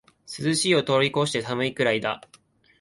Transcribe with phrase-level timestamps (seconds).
[0.25, 2.21] 涼しいを通りこして寒いくらいだ